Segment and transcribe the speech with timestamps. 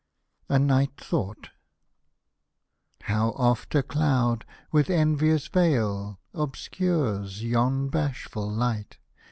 [0.49, 1.49] A NIGHT THOUGHT
[3.03, 8.97] How oft a cloud, with envious veil, Obscures yon bashful light.